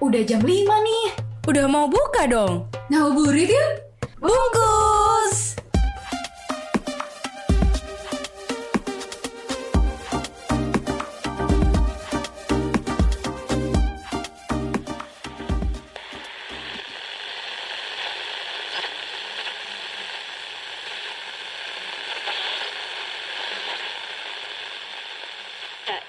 [0.00, 1.06] udah jam 5 nih.
[1.46, 2.68] Udah mau buka dong.
[2.90, 3.72] Ngabuburit yuk.
[4.18, 5.54] Bungkus.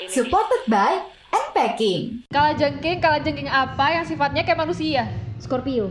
[0.07, 1.16] Supported by
[1.57, 2.21] Unpacking.
[2.29, 5.09] Kala jengking, kala jengking apa yang sifatnya kayak manusia?
[5.41, 5.89] Scorpio.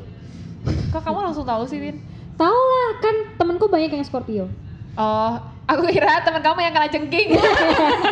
[0.95, 1.99] Kok kamu langsung tahu sih, Win?
[2.39, 4.47] Tahu lah kan temenku banyak yang Scorpio.
[4.95, 5.35] Oh,
[5.67, 7.35] aku kira teman kamu yang kala jengking.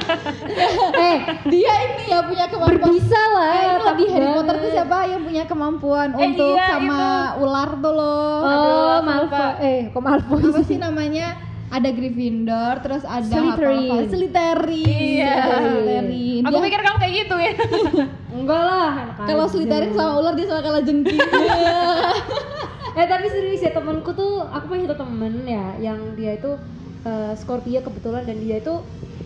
[1.01, 2.75] eh, Dia ini ya punya kemampuan.
[2.83, 3.55] berbisa lah.
[3.55, 7.03] Eh, itu di takut Harry Potter tuh siapa yang punya kemampuan Eh, untuk iya, sama
[7.39, 8.35] ular tuh loh.
[8.43, 9.51] Oh, Malfoy.
[9.63, 10.75] Eh, kok Malfoy Apa sih?
[10.75, 11.39] sih namanya?
[11.75, 13.91] Ada Gryffindor, terus ada Slytherin.
[13.91, 14.07] apa-apa.
[14.07, 14.87] Slytherin.
[14.87, 15.37] Iya.
[15.43, 16.43] Slytherin.
[16.47, 17.53] aku Dia- pikir kamu kayak gitu ya.
[18.39, 18.91] Enggak lah.
[19.19, 19.47] kalau.
[19.51, 21.19] Slytherin sama ular dia sama kalah jengking.
[22.95, 26.55] Eh tapi serius ya temanku tuh aku punya satu temen ya yang dia itu
[27.03, 28.75] eh, Scorpio kebetulan dan dia itu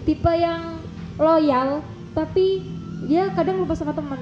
[0.09, 0.81] tipe yang
[1.20, 1.84] loyal
[2.17, 2.65] tapi
[3.05, 4.17] dia kadang lupa sama teman.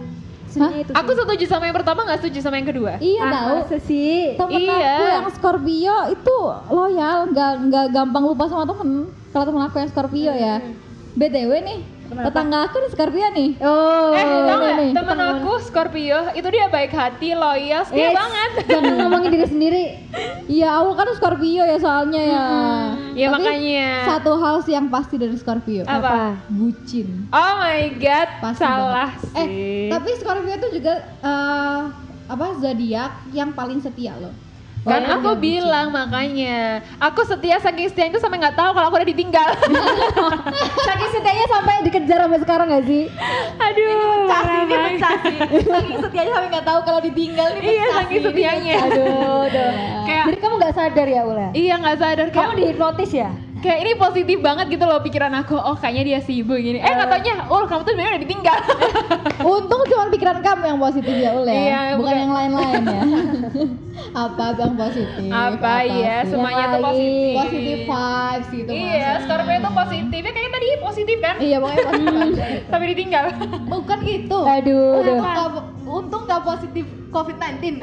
[0.57, 1.19] Sebenarnya itu aku sih.
[1.19, 2.93] setuju sama yang pertama, nggak setuju sama yang kedua.
[2.99, 3.57] iya Ah, tahu.
[3.61, 4.21] masa sih.
[4.35, 4.73] Temen Iya.
[4.91, 6.37] aku yang Scorpio itu
[6.69, 8.91] loyal, nggak nggak gampang lupa sama temen.
[9.31, 10.57] Kalau temen aku yang Scorpio ya.
[11.13, 13.51] BTW nih, tetangga aku nih Scorpio nih.
[13.59, 18.15] Oh, eh, tau nih, Temen aku Scorpio, itu dia baik hati, loyal, setia Yes.
[18.15, 18.51] banget.
[18.67, 19.85] Jangan ngomongin diri sendiri.
[20.47, 22.45] Iya, aku kan Scorpio ya soalnya ya.
[23.17, 23.89] Ya Tapi makanya.
[24.05, 25.89] Satu hal sih yang pasti dari Scorpio.
[25.89, 26.37] Apa?
[26.53, 27.33] Bucin.
[27.33, 29.19] Oh my god, Pasti salah banget.
[29.33, 29.89] Eh, sih.
[29.89, 31.81] tapi Scorpio itu juga eh,
[32.29, 34.35] apa zodiak yang paling setia loh.
[34.87, 39.09] Kan aku bilang makanya aku setia saking setia itu sampai nggak tahu kalau aku udah
[39.09, 39.49] ditinggal
[40.87, 43.11] Saking setianya sampai dikejar sampai sekarang gak sih?
[43.59, 45.37] aduh Pecah sih, ini pecah sih.
[45.67, 49.71] Saking setianya sampai nggak tahu kalau ditinggal nih iya saking ini setianya Aduh, aduh.
[50.07, 51.49] kayak Jadi kamu gak sadar ya Ula?
[51.53, 53.31] iya nggak sadar kayak Kamu dihipnotis ya?
[53.67, 57.09] Kayak ini positif banget gitu loh pikiran aku oh kayaknya dia sibuk gini eh nggak
[57.09, 58.59] taunya oh kamu tuh sebenarnya udah ditinggal
[59.53, 62.15] Untung cuma pikiran kamu yang positif ya Ul ya, Iya, bukan, bukan.
[62.17, 63.03] yang lain-lain ya.
[64.27, 65.29] apa yang positif?
[65.29, 66.31] apa ya sih?
[66.31, 68.71] semuanya Yang tuh positif Positif vibes gitu.
[68.71, 69.21] iya maksudnya.
[69.21, 72.29] Scorpio itu positif ya kayak tadi positif kan Iya pokoknya positif
[72.73, 73.25] tapi ditinggal
[73.67, 74.39] Bukan gitu.
[74.41, 74.91] Aduh,
[75.87, 77.79] Untung nggak positif COVID-19.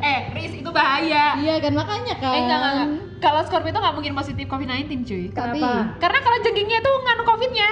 [0.00, 2.32] eh Riz itu bahaya iya kan makanya kan.
[2.32, 2.88] eh enggak enggak, enggak.
[3.22, 5.94] Kalau Scorpio itu nggak mungkin positif COVID-19 cuy Tapi Kenapa?
[5.96, 7.68] karena kalau jengkingnya tuh nganu COVID-nya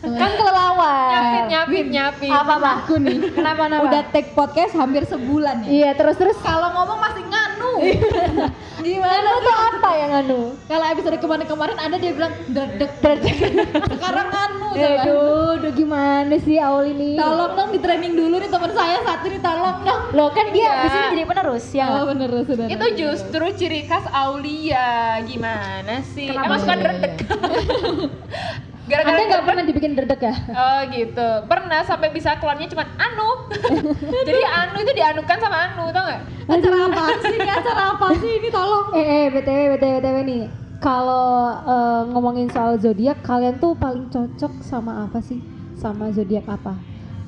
[0.00, 1.08] Kan kelelawar.
[1.10, 2.70] nyapit nyapit nyapit Apa apa?
[2.78, 3.82] aku nih Kenapa kenapa?
[3.82, 5.68] udah take podcast hampir sebulan ya.
[5.68, 6.36] Iya terus terus.
[6.38, 7.72] Kalau ngomong masih nganu.
[8.80, 10.40] Gimana tuh apa yang anu?
[10.64, 13.36] Kalau episode kemarin-kemarin ada dia bilang dredek dredek.
[13.90, 14.88] Sekarang nganu coba.
[14.96, 17.14] Aduh, aduh gimana sih Aul ini?
[17.14, 20.00] Tolong dong di training dulu nih teman saya satu nih tolong dong.
[20.12, 20.74] Loh kan dia Iya.
[20.76, 21.86] di sini jadi penerus ya.
[21.90, 22.66] Oh bener sudah.
[22.66, 24.88] itu justru ciri khas Aulia
[25.22, 26.46] gimana sih Kenapa?
[26.46, 27.10] emang suka Iya,
[28.90, 30.34] dredek Anda gara-gara nggak pernah dibikin derdek ya?
[30.60, 33.30] Oh gitu, pernah sampai bisa keluarnya cuma anu
[34.26, 36.20] Jadi anu itu dianukan sama anu, tau gak?
[36.50, 37.36] acara apa sih?
[37.38, 38.86] Ini acara apa sih ini tolong?
[38.90, 40.42] Eh, eh, btw, btw, btw nih.
[40.82, 41.26] Kalau
[41.62, 45.38] eh, ngomongin soal zodiak, kalian tuh paling cocok sama apa sih?
[45.78, 46.74] Sama zodiak apa?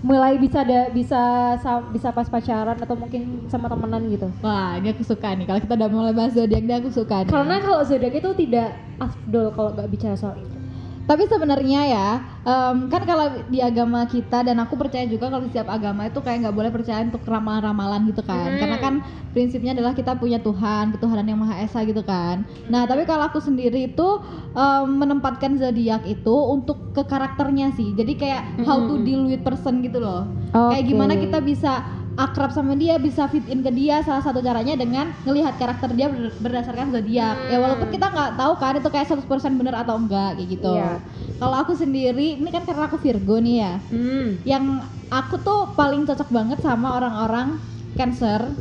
[0.02, 4.26] Mulai bisa ada bisa sa- bisa pas pacaran atau mungkin sama temenan gitu.
[4.42, 5.46] Wah ini aku suka nih.
[5.46, 7.30] Kalau kita udah mulai bahas zodiak dia aku suka nih.
[7.30, 8.68] Karena kalau zodiak itu tidak
[8.98, 10.61] afdol kalau nggak bicara soal itu.
[11.02, 12.08] Tapi sebenarnya ya,
[12.46, 16.46] em, kan kalau di agama kita dan aku percaya juga kalau setiap agama itu kayak
[16.46, 18.54] nggak boleh percaya untuk ramalan-ramalan gitu kan.
[18.54, 18.60] Hmm.
[18.62, 18.94] Karena kan
[19.34, 22.46] prinsipnya adalah kita punya Tuhan, ketuhanan yang maha esa gitu kan.
[22.70, 24.08] Nah tapi kalau aku sendiri itu
[24.54, 27.92] em, menempatkan zodiak itu untuk ke karakternya sih.
[27.98, 30.30] Jadi kayak how to deal with person gitu loh.
[30.54, 30.90] Kayak Oke.
[30.92, 34.04] gimana kita bisa akrab sama dia, bisa fit in ke dia.
[34.04, 37.36] Salah satu caranya dengan ngelihat karakter dia ber- berdasarkan zodiak.
[37.48, 40.74] Ya walaupun kita nggak tahu kan itu kayak 100% bener atau enggak kayak gitu.
[40.76, 41.00] Iya.
[41.40, 43.72] Kalau aku sendiri, ini kan karena aku Virgo nih ya.
[43.90, 44.28] Hmm.
[44.44, 44.64] Yang
[45.10, 47.58] aku tuh paling cocok banget sama orang-orang
[47.96, 48.52] Cancer,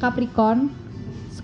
[0.00, 0.72] Capricorn,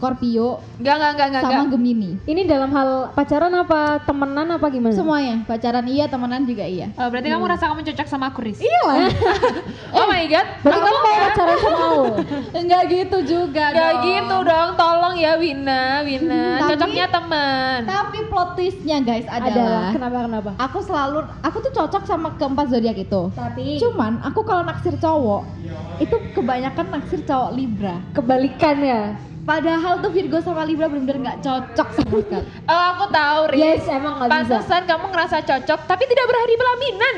[0.05, 1.73] Scorpio, Enggak, enggak, enggak, enggak, sama enggak.
[1.73, 2.11] Gemini.
[2.29, 4.93] Ini dalam hal pacaran apa temenan apa gimana?
[4.93, 6.93] Semuanya, pacaran iya, temenan juga iya.
[6.95, 8.61] Oh, berarti kamu rasa kamu cocok sama aku, Riz?
[8.61, 9.09] Iya lah.
[9.95, 12.07] Oh my god Berarti kamu mau pacaran sama Aul?
[12.61, 14.03] Enggak gitu juga Gak dong.
[14.05, 19.87] gitu dong, tolong ya Wina, Wina Tapi- Cocoknya teman Tapi plot twistnya guys Adalah adalah
[19.95, 20.51] kenapa kenapa?
[20.59, 23.23] aku selalu aku tuh cocok sama keempat zodiak itu.
[23.33, 25.43] Tapi Cuman aku kalau naksir cowok
[25.97, 27.97] itu kebanyakan naksir cowok Libra.
[28.13, 29.03] kebalikan ya.
[29.45, 32.49] Padahal tuh Virgo sama Libra bener-bener nggak cocok sama sekali.
[32.65, 34.41] Oh aku tahu, Riz Yes, emang nggak bisa.
[34.57, 37.15] Pantesan kamu ngerasa cocok, tapi tidak berhari pelaminan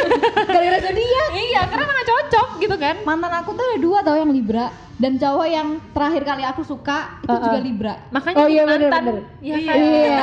[0.46, 1.28] Gara-gara zodiak.
[1.32, 2.94] Iya, karena nggak cocok gitu kan?
[3.02, 7.16] mantan aku tuh ada dua tau yang Libra dan cowok yang terakhir kali aku suka
[7.18, 7.40] itu Uh-uh.
[7.42, 7.94] juga Libra.
[8.10, 9.02] Makanya Oh iya, bener, mantan.
[9.02, 9.22] bener.
[9.40, 9.76] Iya kan?
[9.80, 10.20] Iya.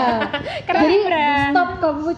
[0.61, 1.25] Keren Jadi Libra.
[1.49, 2.13] stop kamu uh,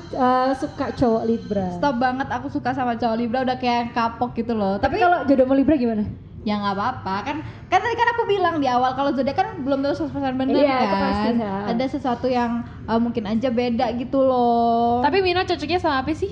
[0.54, 1.66] suka cowok Libra.
[1.72, 4.76] Stop banget aku suka sama cowok Libra udah kayak kapok gitu loh.
[4.76, 6.04] Tapi Tapi, kalau jodoh sama Libra gimana?
[6.48, 7.38] Ya nggak apa-apa kan
[7.68, 10.72] kan tadi kan aku bilang di awal kalau zodiak kan belum tentu 100% benar Iya,
[10.72, 10.80] kan.
[10.80, 11.56] itu pasti, ya.
[11.68, 15.04] Ada sesuatu yang uh, mungkin aja beda gitu loh.
[15.04, 16.32] Tapi Mina cocoknya sama apa sih?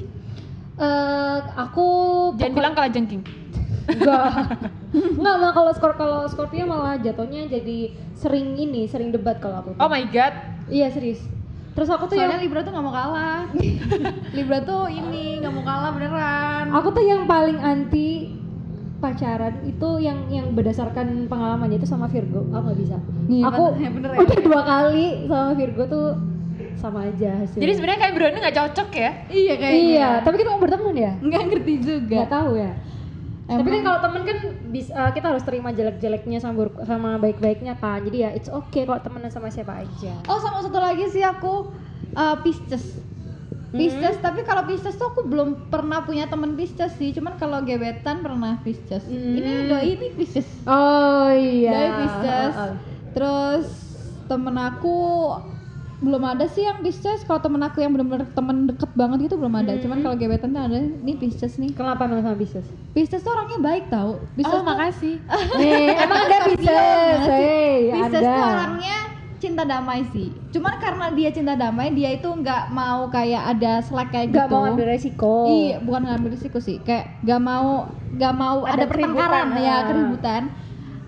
[0.78, 1.86] Eh, aku
[2.38, 3.22] Jangan bilang kalah jengking.
[3.92, 4.62] enggak.
[4.94, 9.72] enggak mah kalau skor kalau Scorpio malah jatuhnya jadi sering ini, sering debat kalau aku.
[9.76, 10.34] Oh my god.
[10.70, 11.20] Iya, serius.
[11.78, 13.46] Terus aku tuh Soalnya yang Libra tuh nggak mau kalah.
[14.38, 16.74] Libra tuh ini nggak mau kalah beneran.
[16.74, 18.07] aku tuh yang paling anti
[18.98, 22.46] pacaran itu yang yang berdasarkan pengalamannya itu sama Virgo.
[22.50, 22.98] Aku nggak bisa.
[23.28, 24.20] Iya, aku bener- bener ya.
[24.22, 26.08] udah dua kali sama Virgo tuh
[26.74, 27.62] sama aja hasilnya.
[27.62, 29.12] Jadi sebenarnya kayak ini nggak cocok ya?
[29.28, 29.86] Iya kayaknya.
[29.88, 31.12] Iya, tapi kita mau berteman ya?
[31.18, 32.16] Nggak ngerti juga.
[32.18, 32.72] Nggak tahu ya.
[33.48, 37.16] Tapi Emang- kan kalau temen kan bisa eh, kita harus terima jelek-jeleknya sama buruk- sama
[37.16, 38.04] baik-baiknya kan.
[38.04, 40.14] Jadi ya it's okay kalau temenan sama siapa aja.
[40.28, 41.72] Oh sama satu lagi sih aku
[42.12, 43.00] uh, Pisces.
[43.68, 47.12] Pisces, tapi kalau Pisces tuh aku belum pernah punya temen Pisces sih.
[47.12, 49.04] Cuman kalau gebetan pernah Pisces.
[49.12, 50.48] Ini doi ini Pisces.
[50.64, 51.72] Oh iya.
[51.76, 52.54] Doi Pisces.
[52.56, 52.76] Oh, oh.
[53.12, 53.66] Terus
[54.28, 54.98] temen aku
[55.98, 57.28] belum ada sih yang Pisces.
[57.28, 59.76] Kalau temen aku yang benar-benar temen deket banget gitu belum ada.
[59.84, 60.78] Cuman kalau gebetan tuh ada.
[60.80, 61.76] Ini Pisces nih.
[61.76, 62.64] Kenapa emang sama Pisces?
[62.96, 64.24] Pisces tuh orangnya baik tau.
[64.40, 65.16] Pisces oh tuh, makasih.
[65.60, 67.20] Eh, emang ada Pisces.
[67.28, 68.32] Hey, Pisces ada.
[68.32, 68.87] tuh orangnya
[69.38, 70.34] cinta damai sih.
[70.50, 74.56] Cuman karena dia cinta damai, dia itu nggak mau kayak ada slack kayak Gak gitu.
[74.58, 75.34] mau ambil resiko.
[75.46, 76.78] Iya, bukan ngambil risiko sih.
[76.82, 79.82] Kayak gak mau gak mau Ada ada, pertengkaran ya, ah.
[79.86, 80.42] keributan.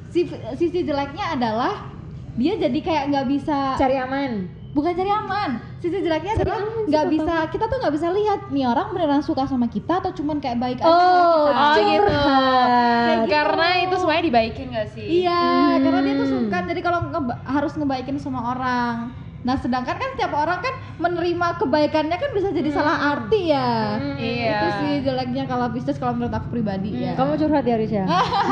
[0.10, 0.26] Si,
[0.58, 1.90] sisi jeleknya adalah
[2.34, 4.59] dia jadi kayak nggak bisa Cari aman.
[4.70, 5.50] Bukan cari aman.
[5.78, 9.44] Sisi jeleknya Cari adalah nggak bisa kita tuh nggak bisa lihat nih orang beneran suka
[9.44, 11.56] sama kita atau cuman kayak baik aja Oh, sama kita.
[11.56, 12.04] Oh gitu.
[12.04, 12.68] curhat.
[13.10, 13.30] gitu.
[13.30, 15.06] Karena itu semuanya dibaikin gak sih?
[15.24, 15.44] Iya,
[15.80, 16.36] karena dia tuh Hmm.
[16.38, 16.58] suka.
[16.66, 18.96] Jadi kalau ngeba- harus ngebaikin semua orang.
[19.40, 23.96] Nah, sedangkan kan setiap orang kan menerima kebaikannya kan bisa jadi salah arti ya.
[24.14, 24.52] Iya.
[24.52, 27.16] Itu sih jeleknya kalau Pisces kalau menurut aku pribadi ya.
[27.16, 28.04] Kamu curhat ya Risha?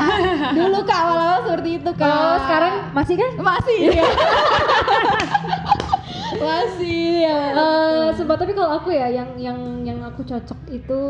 [0.56, 2.00] Dulu Kak awal-awal seperti itu Kak.
[2.00, 3.30] Kalau sekarang masih kan?
[3.38, 3.78] masih.
[6.40, 7.40] masih ya.
[7.52, 11.00] Eh, sumpah tapi kalau aku ya yang yang yang aku cocok itu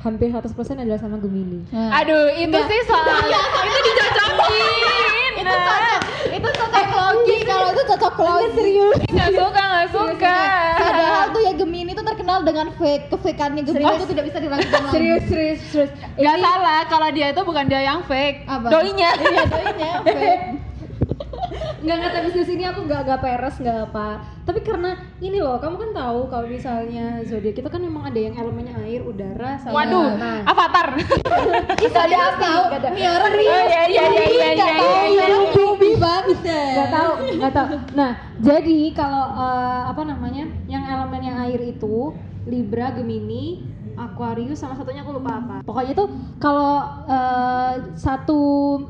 [0.00, 1.60] hampir 100% adalah sama Gemini.
[1.68, 5.32] Nah, Aduh, itu sih soal itu dicocokin.
[5.36, 6.00] itu cocok.
[6.30, 8.48] Itu cocok logi kalau itu cocok logi.
[8.54, 8.96] serius.
[9.06, 10.36] Nggak suka, nggak suka.
[10.80, 13.98] Padahal tuh ya Gemini itu terkenal dengan fake, kefakeannya Gemini Serius?
[13.98, 14.92] itu tidak bisa diragukan lagi.
[14.94, 15.90] Serius, serius, serius.
[16.16, 18.66] Gak salah kalau dia itu bukan dia yang fake, Apa?
[18.72, 19.10] doinya.
[19.16, 20.44] Iya, doinya fake.
[21.80, 24.08] Nggak nggak tapi serius ini aku nggak nggak peres nggak apa.
[24.46, 28.34] Tapi karena ini loh, kamu kan tahu kalau misalnya zodiak itu kan memang ada yang
[28.34, 30.42] elemennya air, udara, sama Waduh, nah.
[30.46, 30.88] avatar.
[31.80, 32.16] Gak ada
[32.70, 32.88] ada.
[32.94, 34.66] Nih orang Oh iya iya iya iya iya.
[35.10, 35.26] iya.
[35.54, 36.70] Hobi banget deh.
[36.76, 37.66] Gak tahu, gak tahu.
[37.94, 38.10] Nah,
[38.42, 42.14] jadi kalau eh, apa namanya, yang elemen yang air itu
[42.48, 43.62] Libra, Gemini,
[44.00, 45.56] Aquarius, sama satunya aku lupa apa.
[45.60, 46.08] Pokoknya tuh
[46.40, 48.40] kalau eh, satu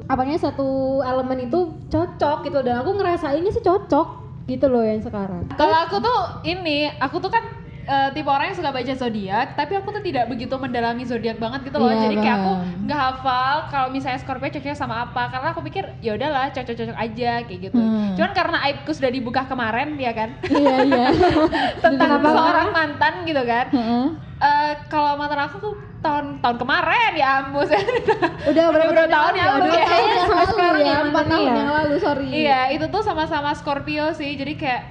[0.07, 4.09] apanya satu elemen itu cocok gitu dan aku ngerasainnya sih cocok
[4.47, 5.47] gitu loh yang sekarang.
[5.55, 7.60] Kalau aku tuh ini, aku tuh kan
[7.91, 11.67] eh, tipe orang yang suka baca zodiak, tapi aku tuh tidak begitu mendalami zodiak banget
[11.67, 11.91] gitu loh.
[11.91, 15.85] Iya, Jadi kayak aku nggak hafal kalau misalnya Scorpio cocoknya sama apa, karena aku pikir
[15.99, 17.77] ya udahlah cocok-cocok aja kayak gitu.
[17.77, 18.15] Hmm.
[18.15, 21.07] Cuman karena aibku sudah dibuka kemarin ya kan, Iya iya.
[21.85, 23.67] tentang seorang mantan gitu kan.
[23.69, 24.07] Heeh.
[24.41, 27.69] Eh, kalau mantan aku tuh tahun tahun kemarin ya ampun
[28.49, 29.85] Udah udah berapa tahun ya Udah Iya.
[30.25, 31.59] sampai Lalu sekarang ya empat mantannya tahun ya.
[31.59, 32.29] yang lalu sorry.
[32.31, 34.33] Iya, itu tuh sama-sama Scorpio sih.
[34.33, 34.83] Jadi kayak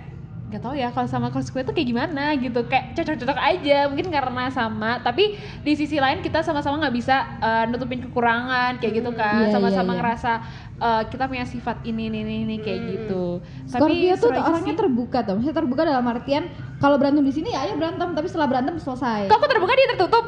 [0.50, 2.66] nggak tahu ya kalau sama Scorpio tuh kayak gimana gitu.
[2.66, 3.86] Kayak cocok-cocok aja.
[3.86, 8.94] Mungkin karena sama, tapi di sisi lain kita sama-sama nggak bisa uh, nutupin kekurangan kayak
[8.98, 9.46] gitu kan.
[9.46, 9.98] Iya, Sama-sama iya, iya.
[10.02, 10.32] ngerasa
[10.80, 13.44] uh, kita punya sifat ini ini ini, ini kayak gitu.
[13.68, 14.80] Scorpio tuh orangnya sih.
[14.80, 15.34] terbuka tuh.
[15.38, 19.28] Maksudnya terbuka dalam artian kalau berantem di sini ya ayo berantem, tapi setelah berantem selesai.
[19.28, 20.26] Kok aku terbuka dia tertutup?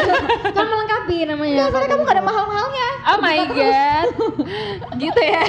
[0.58, 1.70] kan melengkapi namanya.
[1.70, 2.88] Soalnya kamu gak ada mahal-mahalnya.
[3.02, 4.06] Oh my god.
[5.02, 5.42] gitu ya.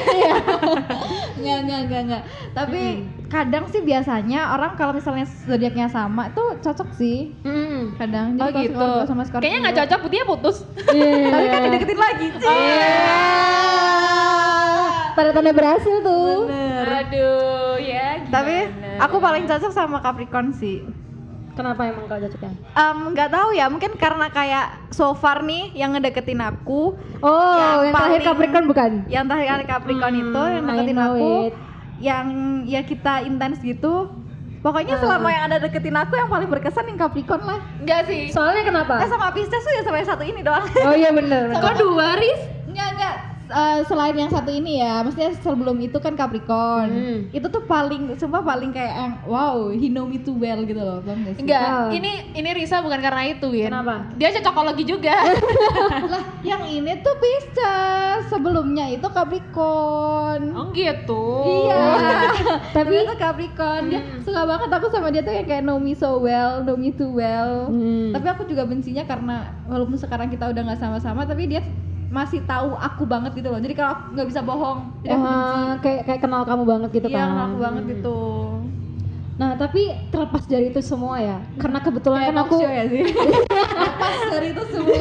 [1.41, 2.21] Enggak, enggak, enggak, enggak.
[2.53, 2.81] Tapi
[3.33, 7.33] kadang sih biasanya orang kalau misalnya zodiaknya sama itu cocok sih.
[7.41, 7.97] Hmm.
[7.97, 8.89] Kadang Oh kalau gitu.
[9.09, 9.41] Sama Scorpio.
[9.41, 10.57] Kayaknya nggak cocok, buktinya putus.
[10.85, 12.27] Tapi kan dideketin lagi.
[15.13, 16.49] Tanda-tanda berhasil tuh.
[16.83, 18.31] Aduh, ya gimana?
[18.31, 18.55] Tapi
[18.99, 20.81] aku paling cocok sama Capricorn sih.
[21.53, 22.49] Kenapa emang kalau cocoknya?
[22.73, 27.61] Em, nggak tahu ya mungkin karena kayak so far nih yang ngedeketin aku Oh, Yang
[27.61, 28.91] yang, terakhir paling- Capricorn bukan?
[29.05, 31.53] yang terakhir kali Capricorn itu yang Hmm, I deketin know aku it.
[32.01, 32.25] yang
[32.65, 34.09] ya kita intens gitu
[34.61, 37.59] Pokoknya selama yang ada deketin aku yang paling berkesan yang Capricorn lah.
[37.77, 38.31] Enggak sih.
[38.31, 38.95] Soalnya kenapa?
[38.97, 40.63] Eh sama Pisces tuh ya sampai satu ini doang.
[40.81, 41.51] Oh iya bener.
[41.51, 41.59] bener.
[41.59, 42.39] Kok dua, Riz?
[42.65, 43.15] Enggak, enggak.
[43.53, 46.89] Eh, selain yang satu ini ya, maksudnya sebelum itu kan Capricorn.
[46.89, 47.19] Hmm.
[47.29, 51.05] Itu tuh paling, sumpah paling kayak yang, wow, he know me too well gitu loh,
[51.05, 51.45] sih?
[51.45, 51.89] Enggak, Ah.
[51.93, 53.69] ini ini Risa bukan karena itu, Win.
[53.69, 54.09] Kenapa?
[54.17, 55.13] Dia cocokologi juga.
[56.13, 60.49] lah, yang ini tuh Pisces, sebelumnya itu Capricorn.
[60.57, 61.25] oh gitu.
[61.69, 61.85] Iya.
[62.75, 66.17] Tapi itu Capricorn, dia suka banget aku sama dia tuh yang kayak know me so
[66.17, 67.69] well, know me too well.
[67.69, 68.09] Hmm.
[68.17, 71.61] Tapi aku juga bencinya karena walaupun sekarang kita udah nggak sama-sama, tapi dia
[72.13, 73.57] masih tahu aku banget gitu loh.
[73.57, 75.41] Jadi kalau aku nggak bisa bohong, jadi aku benci.
[75.41, 77.25] eh, kayak kayak kenal kamu banget gitu Iya, kan.
[77.27, 78.17] kenal aku banget gitu.
[79.33, 79.81] Nah, tapi
[80.13, 83.01] terlepas dari itu semua ya, karena kebetulan Kayak kan aku ya sih.
[84.01, 84.93] Pas dari itu semua.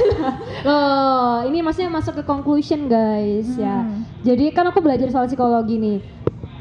[0.65, 3.85] Loh, ini maksudnya masuk ke conclusion guys ya.
[3.85, 4.09] Hmm.
[4.25, 5.99] Jadi kan aku belajar soal psikologi nih.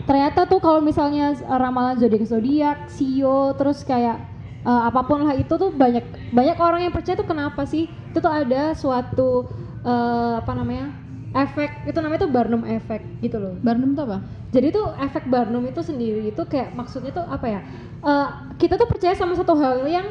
[0.04, 4.20] Ternyata tuh kalau misalnya uh, ramalan zodiak zodiak, sio, terus kayak
[4.68, 6.04] uh, apa pun lah itu tuh banyak
[6.36, 7.88] banyak orang yang percaya tuh kenapa sih?
[8.12, 9.48] Itu tuh ada suatu
[9.86, 10.92] uh, apa namanya?
[11.32, 13.56] efek itu namanya tuh Barnum efek gitu loh.
[13.64, 14.20] Barnum tuh apa?
[14.52, 17.60] Jadi tuh efek Barnum itu sendiri itu kayak maksudnya tuh apa ya?
[18.04, 18.28] Eh,
[18.60, 20.04] kita tuh percaya sama satu hal yang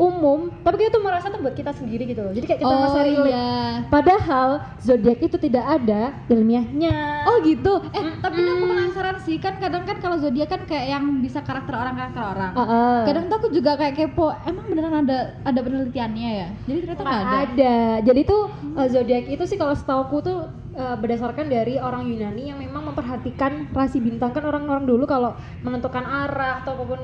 [0.00, 2.32] umum, tapi kita tuh merasa tuh buat kita sendiri gitu loh.
[2.32, 3.28] Jadi kayak kita merasa relate.
[3.28, 3.52] iya.
[3.92, 4.48] Padahal
[4.80, 7.28] zodiak itu tidak ada ilmiahnya.
[7.28, 7.84] Oh gitu.
[7.92, 11.76] Eh, tapi aku penasaran sih kan kadang kan kalau zodiak kan kayak yang bisa karakter
[11.76, 12.52] orang karakter orang.
[12.56, 13.00] Heeh.
[13.12, 16.48] Kadang tuh aku juga kayak kepo, emang beneran ada ada penelitiannya ya?
[16.64, 17.38] Jadi ternyata nggak ada.
[17.44, 17.76] ada.
[18.00, 18.42] Jadi tuh
[18.80, 20.48] uh, zodiak itu sih kalau setauku tuh
[20.80, 26.08] uh, berdasarkan dari orang Yunani yang memang memperhatikan rasi bintang kan orang-orang dulu kalau menentukan
[26.08, 26.98] arah ataupun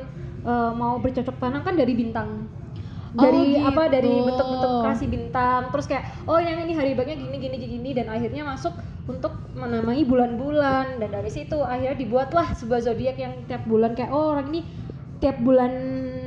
[0.49, 2.49] uh, mau bercocok tanam kan dari bintang.
[3.13, 4.27] Dari Oh, apa dari gitu.
[4.27, 8.43] bentuk-bentuk rasi bintang terus kayak oh yang ini hari baiknya gini gini gini dan akhirnya
[8.45, 8.75] masuk
[9.07, 14.33] untuk menamai bulan-bulan dan dari situ akhirnya dibuatlah sebuah zodiak yang tiap bulan kayak oh
[14.33, 14.61] orang ini
[15.17, 15.73] tiap bulan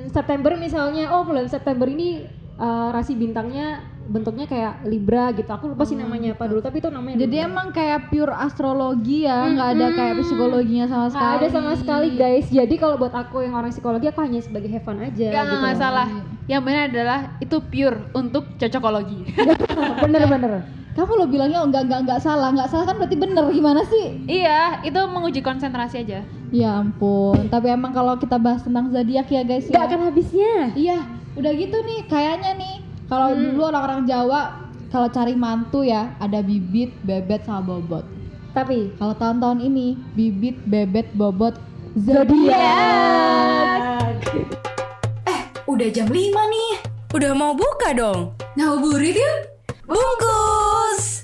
[0.08, 5.86] September misalnya oh bulan September ini uh, rasi bintangnya bentuknya kayak Libra gitu aku lupa
[5.86, 7.46] sih namanya apa dulu tapi itu namanya Jadi Libra.
[7.46, 11.36] emang kayak pure astrologi ya, nggak ada kayak psikologinya sama Nggak sekali.
[11.38, 14.82] ada sama sekali guys jadi kalau buat aku yang orang psikologi aku hanya sebagai have
[14.82, 16.08] fun aja Enggak, gitu enggak salah.
[16.50, 19.22] Yang benar adalah itu pure untuk cocokologi.
[20.04, 23.86] bener-bener Kamu lo bilangnya oh, enggak enggak enggak salah, enggak salah kan berarti bener gimana
[23.86, 24.20] sih?
[24.26, 26.26] iya, itu menguji konsentrasi aja.
[26.50, 29.88] Ya ampun, tapi emang kalau kita bahas tentang zodiak ya guys nggak ya.
[29.88, 30.98] akan habisnya Iya,
[31.38, 32.76] udah gitu nih kayaknya nih.
[33.06, 33.42] Kalau Hmm.
[33.48, 34.42] dulu orang-orang Jawa
[34.90, 38.04] kalau cari mantu ya ada bibit, bebet sama bobot.
[38.50, 41.54] tapi Kalau tahun-tahun ini bibit, bebet, bobot,
[41.96, 42.58] zodiak
[45.80, 46.72] udah jam 5 nih.
[47.16, 48.36] Udah mau buka dong.
[48.60, 49.38] Ngabuburit yuk.
[49.88, 51.24] Bungkus.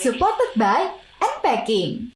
[0.00, 0.88] Supported by
[1.20, 2.08] Unpacking.